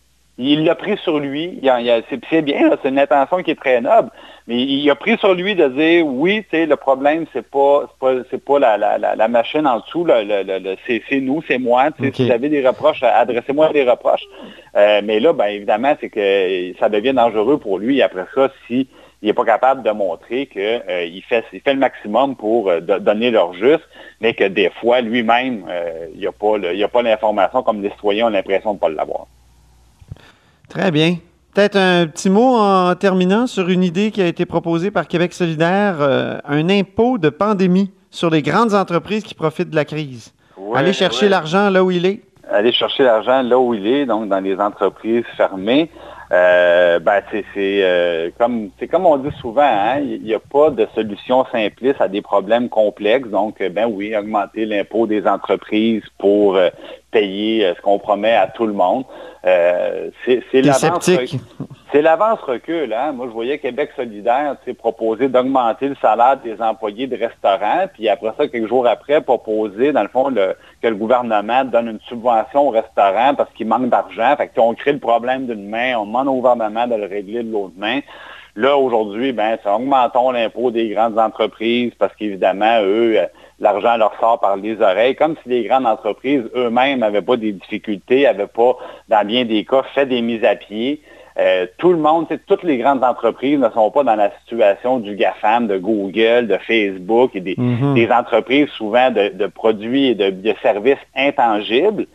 Il 0.43 0.65
l'a 0.65 0.75
pris 0.75 0.97
sur 0.97 1.19
lui. 1.19 1.59
Il 1.63 1.69
a- 1.69 1.81
il 1.81 1.91
a- 1.91 2.01
c'est 2.31 2.41
bien, 2.43 2.71
c'est 2.83 2.89
une 2.89 2.99
intention 2.99 3.43
qui 3.43 3.51
est 3.51 3.61
très 3.61 3.81
noble, 3.81 4.11
mais 4.47 4.57
il 4.63 4.89
a 4.91 4.95
pris 4.95 5.19
sur 5.19 5.35
lui 5.35 5.55
de 5.55 5.69
dire 5.69 6.07
oui, 6.07 6.45
le 6.53 6.75
problème, 6.77 7.27
c'est 7.33 7.47
pas, 7.49 7.83
c'est 8.31 8.43
pas, 8.45 8.55
pas 8.55 8.59
la, 8.59 8.79
la- 8.79 8.99
la- 8.99 9.17
la 9.17 9.29
machine 9.29 9.67
en 9.67 9.81
dessous, 9.81 10.07
c'est 10.87 11.21
nous, 11.21 11.43
c'est 11.47 11.59
moi. 11.59 11.89
Si 11.99 12.03
vous 12.27 12.31
avez 12.33 12.49
des 12.49 12.67
reproches, 12.67 13.03
adressez-moi 13.03 13.73
des 13.73 13.85
reproches. 13.85 14.25
Euh, 14.77 15.01
mais 15.05 15.21
là, 15.21 15.33
ben, 15.33 15.47
évidemment, 15.47 15.95
c'est 16.01 16.09
que 16.09 16.73
ça 16.79 16.89
devient 16.89 17.13
dangereux 17.13 17.59
pour 17.59 17.79
lui 17.79 18.01
après 18.03 18.25
ça 18.35 18.51
si 18.67 18.89
il 19.23 19.27
n'est 19.27 19.35
pas 19.35 19.45
capable 19.45 19.83
de 19.83 19.91
montrer 19.91 20.47
qu'il 20.47 21.23
fait, 21.29 21.45
il 21.53 21.61
fait 21.61 21.75
le 21.75 21.79
maximum 21.81 22.37
pour 22.37 22.71
euh, 22.71 22.81
do- 22.81 22.99
donner 22.99 23.31
leur 23.31 23.53
juste, 23.53 23.87
mais 24.23 24.33
que 24.33 24.45
des 24.45 24.71
fois, 24.81 25.03
lui-même, 25.03 25.67
euh, 25.69 26.07
il 26.15 26.21
il 26.23 26.85
a 26.85 26.89
pas 26.89 27.03
l'information 27.03 27.63
comme 27.63 27.83
les 27.83 27.91
citoyens 27.91 28.29
ont 28.29 28.31
l'impression 28.31 28.71
de 28.71 28.77
ne 28.77 28.81
pas 28.81 28.89
l'avoir. 28.89 29.27
Très 30.71 30.93
bien. 30.93 31.17
Peut-être 31.53 31.77
un 31.77 32.07
petit 32.07 32.31
mot 32.31 32.57
en 32.57 32.95
terminant 32.95 33.49
sur 33.49 33.69
une 33.69 33.83
idée 33.83 34.12
qui 34.12 34.23
a 34.23 34.27
été 34.27 34.47
proposée 34.47 34.93
par 34.93 35.09
Québec 35.09 35.33
solidaire, 35.33 35.97
euh, 36.00 36.39
un 36.45 36.69
impôt 36.71 37.19
de 37.19 37.29
pandémie 37.29 37.91
sur 38.11 38.31
les 38.31 38.41
grandes 38.41 38.73
entreprises 38.73 39.25
qui 39.25 39.35
profitent 39.35 39.71
de 39.71 39.75
la 39.75 39.85
crise. 39.85 40.33
Aller 40.73 40.93
chercher 40.93 41.29
l'argent 41.29 41.71
là 41.71 41.83
où 41.83 41.91
il 41.91 42.07
est. 42.07 42.21
aller 42.49 42.73
chercher 42.73 43.03
l'argent 43.03 43.43
là 43.43 43.59
où 43.59 43.75
il 43.75 43.85
est, 43.85 44.07
donc 44.07 44.29
dans 44.29 44.39
les 44.39 44.57
entreprises 44.61 45.25
fermées. 45.37 45.91
Euh, 46.33 47.00
ben 47.00 47.23
c'est 47.33 47.43
euh, 47.57 48.31
comme 48.39 48.71
c'est 48.79 48.87
comme 48.87 49.05
on 49.05 49.17
dit 49.17 49.35
souvent, 49.41 49.62
hein, 49.62 49.99
il 49.99 50.23
n'y 50.23 50.35
a 50.35 50.39
pas 50.39 50.71
de 50.71 50.87
solution 50.95 51.45
simpliste 51.50 52.00
à 52.00 52.07
des 52.07 52.23
problèmes 52.23 52.69
complexes. 52.69 53.29
Donc, 53.29 53.61
ben 53.61 53.87
oui, 53.93 54.17
augmenter 54.17 54.65
l'impôt 54.65 55.09
des 55.09 55.27
entreprises 55.27 56.05
pour 56.19 56.55
euh, 56.55 56.69
payer 57.11 57.73
ce 57.77 57.83
qu'on 57.83 57.99
promet 57.99 58.37
à 58.37 58.47
tout 58.47 58.67
le 58.67 58.73
monde. 58.73 59.05
Euh, 59.45 60.11
c'est 60.27 60.43
l'avance 60.63 61.09
l'avance-recul. 62.03 62.93
Hein? 62.93 63.13
Moi, 63.13 63.27
je 63.29 63.33
voyais 63.33 63.59
Québec 63.59 63.91
solidaire 63.97 64.57
proposer 64.75 65.29
d'augmenter 65.29 65.89
le 65.89 65.97
salaire 66.01 66.37
des 66.37 66.61
employés 66.61 67.07
de 67.07 67.17
restaurants, 67.17 67.87
puis 67.93 68.09
après 68.09 68.33
ça, 68.37 68.47
quelques 68.49 68.69
jours 68.69 68.87
après, 68.87 69.21
proposer, 69.23 69.93
dans 69.93 70.03
le 70.03 70.09
fond, 70.09 70.29
le- 70.29 70.55
que 70.83 70.89
le 70.89 70.95
gouvernement 70.95 71.65
donne 71.65 71.89
une 71.89 72.01
subvention 72.01 72.69
au 72.69 72.71
restaurant 72.71 73.35
parce 73.35 73.51
qu'il 73.55 73.67
manque 73.67 73.89
d'argent. 73.89 74.37
Fait 74.37 74.49
que, 74.49 74.61
on 74.61 74.75
crée 74.75 74.93
le 74.93 74.99
problème 74.99 75.47
d'une 75.47 75.69
main, 75.69 75.97
on 75.97 76.07
demande 76.07 76.29
au 76.29 76.35
gouvernement 76.35 76.87
de 76.87 76.95
le 76.97 77.07
régler 77.07 77.43
de 77.43 77.51
l'autre 77.51 77.75
main. 77.77 78.01
Là, 78.57 78.76
aujourd'hui, 78.76 79.33
ben, 79.33 79.59
ça 79.62 79.75
augmentons 79.76 80.30
l'impôt 80.33 80.71
des 80.71 80.88
grandes 80.88 81.19
entreprises 81.19 81.92
parce 81.99 82.14
qu'évidemment, 82.16 82.80
eux, 82.83 83.19
euh, 83.19 83.26
l'argent 83.61 83.97
leur 83.97 84.12
sort 84.19 84.40
par 84.40 84.57
les 84.57 84.80
oreilles, 84.80 85.14
comme 85.14 85.37
si 85.42 85.49
les 85.49 85.64
grandes 85.64 85.87
entreprises 85.87 86.42
eux-mêmes 86.57 86.99
n'avaient 86.99 87.23
pas 87.23 87.37
des 87.37 87.52
difficultés, 87.52 88.23
n'avaient 88.23 88.47
pas, 88.47 88.76
dans 89.09 89.26
bien 89.26 89.45
des 89.45 89.64
cas, 89.64 89.83
fait 89.95 90.07
des 90.07 90.23
mises 90.23 90.45
à 90.45 90.57
pied. 90.57 91.00
Euh, 91.38 91.66
tout 91.78 91.92
le 91.92 91.99
monde, 91.99 92.26
toutes 92.47 92.64
les 92.64 92.76
grandes 92.78 93.04
entreprises 93.04 93.59
ne 93.59 93.71
sont 93.71 93.90
pas 93.90 94.02
dans 94.02 94.16
la 94.16 94.30
situation 94.40 94.99
du 94.99 95.14
GAFAM, 95.14 95.69
de 95.69 95.78
Google, 95.78 96.49
de 96.49 96.59
Facebook 96.66 97.30
et 97.35 97.40
des, 97.40 97.54
Mhm. 97.57 97.95
des 97.95 98.11
entreprises 98.11 98.69
souvent 98.71 99.11
de, 99.11 99.28
de 99.28 99.47
produits 99.47 100.09
et 100.09 100.14
de, 100.14 100.30
de 100.30 100.54
services 100.61 100.99
intangibles 101.16 102.07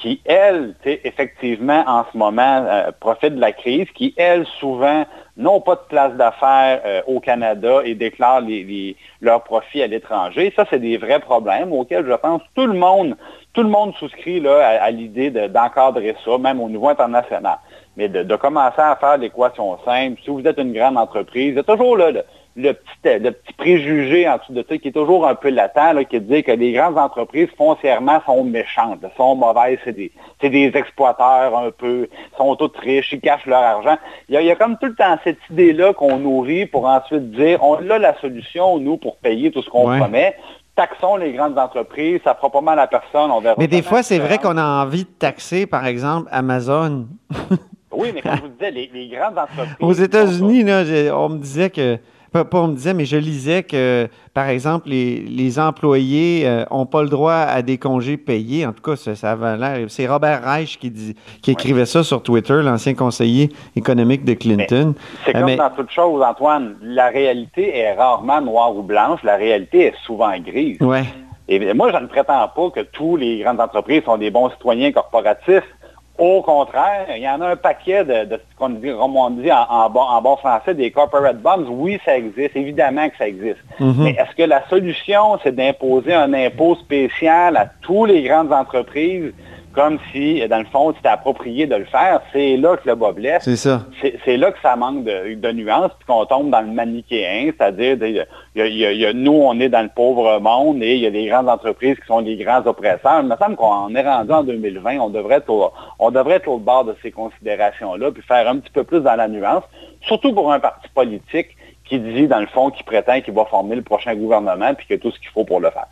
qui, 0.00 0.20
elles, 0.24 0.74
effectivement, 0.84 1.84
en 1.86 2.04
ce 2.10 2.16
moment, 2.16 2.64
euh, 2.66 2.90
profitent 2.98 3.36
de 3.36 3.40
la 3.40 3.52
crise, 3.52 3.86
qui, 3.94 4.14
elles, 4.16 4.46
souvent, 4.58 5.04
n'ont 5.36 5.60
pas 5.60 5.74
de 5.76 5.86
place 5.88 6.12
d'affaires 6.14 6.80
euh, 6.84 7.02
au 7.06 7.20
Canada 7.20 7.80
et 7.84 7.94
déclarent 7.94 8.42
leurs 9.20 9.42
profits 9.44 9.82
à 9.82 9.86
l'étranger. 9.86 10.52
Ça, 10.56 10.64
c'est 10.70 10.78
des 10.78 10.96
vrais 10.96 11.20
problèmes 11.20 11.72
auxquels, 11.72 12.06
je 12.06 12.14
pense, 12.14 12.42
tout 12.54 12.66
le 12.66 12.78
monde, 12.78 13.16
tout 13.52 13.62
le 13.62 13.68
monde 13.68 13.94
souscrit 13.96 14.40
là, 14.40 14.80
à, 14.82 14.90
l'idée 14.90 15.30
de- 15.30 15.46
d'encadrer 15.46 16.16
ça, 16.24 16.38
même 16.38 16.60
au 16.60 16.68
niveau 16.68 16.88
international. 16.88 17.58
Mais 17.96 18.08
de, 18.08 18.22
de 18.22 18.36
commencer 18.36 18.80
à 18.80 18.96
faire 18.96 19.18
l'équation 19.18 19.78
simple, 19.84 20.18
si 20.24 20.30
vous 20.30 20.42
êtes 20.46 20.58
une 20.58 20.72
grande 20.72 20.96
entreprise, 20.96 21.50
il 21.50 21.56
y 21.56 21.58
a 21.58 21.62
toujours 21.62 21.96
là, 21.96 22.10
le, 22.10 22.22
le 22.56 22.72
petit, 22.72 23.18
le 23.18 23.30
petit 23.30 23.52
préjugé 23.54 24.28
en 24.28 24.38
dessous 24.38 24.52
de 24.52 24.64
ça 24.68 24.76
qui 24.76 24.88
est 24.88 24.92
toujours 24.92 25.26
un 25.26 25.34
peu 25.34 25.50
latent, 25.50 25.94
là, 25.94 26.04
qui 26.04 26.20
dit 26.20 26.42
que 26.42 26.52
les 26.52 26.72
grandes 26.72 26.98
entreprises 26.98 27.48
foncièrement 27.56 28.20
sont 28.26 28.42
méchantes, 28.44 29.00
là, 29.02 29.10
sont 29.16 29.36
mauvaises, 29.36 29.78
c'est 29.84 29.92
des, 29.92 30.10
des 30.42 30.72
exploiteurs 30.74 31.56
un 31.56 31.70
peu, 31.70 32.08
sont 32.36 32.56
toutes 32.56 32.76
riches, 32.78 33.12
ils 33.12 33.20
cachent 33.20 33.46
leur 33.46 33.62
argent. 33.62 33.96
Il 34.28 34.34
y 34.34 34.38
a, 34.38 34.40
il 34.42 34.46
y 34.46 34.50
a 34.50 34.56
comme 34.56 34.76
tout 34.78 34.86
le 34.86 34.94
temps 34.94 35.16
cette 35.24 35.38
idée-là 35.50 35.92
qu'on 35.94 36.18
nourrit 36.18 36.66
pour 36.66 36.86
ensuite 36.86 37.30
dire, 37.30 37.62
on 37.62 37.76
a 37.88 37.98
la 37.98 38.18
solution, 38.20 38.78
nous, 38.78 38.96
pour 38.96 39.16
payer 39.18 39.50
tout 39.50 39.62
ce 39.62 39.70
qu'on 39.70 39.88
Ouais. 39.90 39.98
promet. 39.98 40.34
Taxons 40.76 41.16
les 41.16 41.32
grandes 41.32 41.58
entreprises, 41.58 42.20
ça 42.24 42.34
fera 42.34 42.48
pas 42.50 42.60
mal 42.60 42.78
à 42.78 42.86
personne, 42.86 43.30
on 43.30 43.40
verra. 43.40 43.56
Mais 43.58 43.66
des 43.66 43.82
fois, 43.82 44.02
c'est 44.02 44.18
vrai 44.18 44.38
qu'on 44.38 44.56
a 44.56 44.64
envie 44.84 45.04
de 45.04 45.10
taxer, 45.10 45.66
par 45.66 45.84
exemple, 45.86 46.28
Amazon. 46.32 47.06
Oui, 47.92 48.12
mais 48.14 48.22
comme 48.22 48.32
je 48.36 48.40
vous 48.42 48.48
disais, 48.48 48.70
les, 48.70 48.90
les 48.94 49.08
grandes 49.08 49.36
entreprises... 49.36 49.76
Aux 49.80 49.92
États-Unis, 49.92 50.64
on 51.12 51.28
me 51.28 51.38
disait 51.38 51.70
que, 51.70 51.98
pas, 52.32 52.46
on 52.52 52.68
me 52.68 52.74
disait, 52.74 52.94
mais 52.94 53.04
je 53.04 53.16
lisais 53.16 53.62
que, 53.62 54.08
par 54.34 54.48
exemple, 54.48 54.88
les, 54.88 55.20
les 55.20 55.58
employés 55.58 56.48
n'ont 56.70 56.86
pas 56.86 57.02
le 57.02 57.08
droit 57.08 57.32
à 57.32 57.62
des 57.62 57.78
congés 57.78 58.16
payés. 58.16 58.64
En 58.66 58.72
tout 58.72 58.82
cas, 58.82 58.96
ça, 58.96 59.14
ça 59.14 59.32
avait 59.32 59.56
l'air. 59.56 59.86
C'est 59.88 60.06
Robert 60.06 60.42
Reich 60.44 60.78
qui, 60.78 60.90
dit, 60.90 61.14
qui 61.42 61.50
écrivait 61.52 61.86
ça 61.86 62.02
sur 62.04 62.22
Twitter, 62.22 62.60
l'ancien 62.62 62.94
conseiller 62.94 63.50
économique 63.76 64.24
de 64.24 64.34
Clinton. 64.34 64.94
C'est 65.24 65.30
Euh, 65.34 65.38
comme 65.40 65.44
mais- 65.46 65.56
dans 65.56 65.70
toute 65.70 65.90
chose, 65.90 66.22
Antoine. 66.22 66.76
La 66.82 67.08
réalité 67.08 67.76
est 67.76 67.94
rarement 67.94 68.40
noire 68.40 68.76
ou 68.76 68.82
blanche. 68.82 69.20
La 69.24 69.36
réalité 69.36 69.86
est 69.86 69.94
souvent 70.06 70.30
grise. 70.38 70.78
Ouais. 70.80 71.04
Et 71.48 71.74
moi, 71.74 71.90
je 71.92 71.96
ne 71.98 72.06
prétends 72.06 72.46
pas 72.54 72.70
que 72.70 72.80
tous 72.92 73.16
les 73.16 73.40
grandes 73.40 73.60
entreprises 73.60 74.04
sont 74.04 74.16
des 74.18 74.30
bons 74.30 74.50
citoyens 74.50 74.92
corporatifs. 74.92 75.64
Au 76.20 76.42
contraire, 76.42 77.06
il 77.16 77.22
y 77.22 77.28
en 77.28 77.40
a 77.40 77.48
un 77.48 77.56
paquet 77.56 78.04
de, 78.04 78.26
de 78.26 78.36
ce 78.36 78.56
qu'on 78.58 78.68
dit, 78.68 78.90
comme 78.90 79.16
on 79.16 79.30
dit 79.30 79.50
en, 79.50 79.64
en 79.70 79.88
bon, 79.88 80.02
en 80.02 80.20
bon 80.20 80.36
français, 80.36 80.74
des 80.74 80.90
corporate 80.90 81.40
bonds. 81.40 81.64
Oui, 81.70 81.98
ça 82.04 82.18
existe. 82.18 82.54
Évidemment 82.54 83.08
que 83.08 83.16
ça 83.16 83.26
existe. 83.26 83.56
Mhm. 83.78 83.94
Mais 84.04 84.10
est-ce 84.10 84.36
que 84.36 84.42
la 84.42 84.68
solution, 84.68 85.38
c'est 85.42 85.54
d'imposer 85.54 86.12
un 86.12 86.34
impôt 86.34 86.74
spécial 86.74 87.56
à 87.56 87.70
tous 87.80 88.04
les 88.04 88.22
grandes 88.22 88.52
entreprises 88.52 89.32
comme 89.72 89.98
si, 90.10 90.46
dans 90.48 90.58
le 90.58 90.64
fond, 90.66 90.92
c'était 90.96 91.08
approprié 91.08 91.66
de 91.66 91.76
le 91.76 91.84
faire? 91.84 92.20
C'est 92.32 92.56
là 92.56 92.76
que 92.76 92.88
le 92.88 92.94
bas 92.94 93.12
blesse 93.12 93.44
C'est 93.44 93.56
ça. 93.56 93.82
c'est 94.24 94.36
là 94.36 94.50
que 94.50 94.58
ça 94.60 94.76
manque 94.76 95.04
de, 95.04 95.34
de 95.34 95.52
nuances, 95.52 95.92
puis 95.98 96.06
qu'on 96.06 96.24
tombe 96.26 96.50
dans 96.50 96.60
le 96.60 96.68
manichéen, 96.68 97.52
c'est-à-dire, 97.56 97.96
nous, 99.14 99.32
on 99.32 99.60
est 99.60 99.68
dans 99.68 99.82
le 99.82 99.90
pauvre 99.94 100.40
monde 100.40 100.82
et 100.82 100.94
il 100.94 101.00
y 101.00 101.06
a 101.06 101.10
des 101.10 101.26
grandes 101.26 101.48
entreprises 101.48 101.96
qui 102.00 102.06
sont 102.06 102.20
les 102.20 102.36
grands 102.36 102.66
oppresseurs. 102.66 103.20
Il 103.22 103.28
me 103.28 103.36
semble 103.36 103.56
qu'on 103.56 103.94
est 103.94 104.02
rendu 104.02 104.32
en 104.32 104.42
2020, 104.42 104.98
on 104.98 105.10
devrait 105.10 105.36
être 105.36 105.50
au, 105.50 105.70
on 105.98 106.10
devrait 106.10 106.36
être 106.36 106.48
au 106.48 106.58
bord 106.58 106.84
de 106.84 106.96
ces 107.02 107.10
considérations-là, 107.10 108.10
puis 108.10 108.22
faire 108.22 108.48
un 108.48 108.56
petit 108.56 108.72
peu 108.72 108.84
plus 108.84 109.00
dans 109.00 109.16
la 109.16 109.28
nuance, 109.28 109.64
surtout 110.02 110.32
pour 110.32 110.52
un 110.52 110.60
parti 110.60 110.88
politique 110.94 111.56
qui 111.84 111.98
dit, 111.98 112.28
dans 112.28 112.40
le 112.40 112.46
fond, 112.46 112.70
qui 112.70 112.82
prétend 112.84 113.20
qu'il 113.20 113.34
va 113.34 113.44
former 113.44 113.76
le 113.76 113.82
prochain 113.82 114.14
gouvernement, 114.14 114.74
puis 114.74 114.86
qu'il 114.86 114.96
y 114.96 114.98
a 114.98 115.02
tout 115.02 115.10
ce 115.10 115.18
qu'il 115.18 115.28
faut 115.30 115.44
pour 115.44 115.60
le 115.60 115.70
faire. 115.70 115.86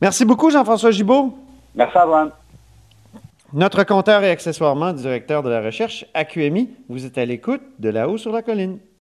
Merci 0.00 0.24
beaucoup, 0.24 0.50
Jean-François 0.50 0.92
Gibault. 0.92 1.34
Merci, 1.74 1.98
Antoine. 1.98 2.30
Notre 3.52 3.82
compteur 3.82 4.22
et 4.22 4.30
accessoirement 4.30 4.92
directeur 4.92 5.42
de 5.42 5.50
la 5.50 5.60
recherche 5.60 6.06
à 6.14 6.24
QMI. 6.24 6.70
Vous 6.88 7.04
êtes 7.04 7.18
à 7.18 7.24
l'écoute 7.24 7.62
de 7.80 7.88
là-haut 7.88 8.16
sur 8.16 8.30
la 8.30 8.42
colline. 8.42 8.78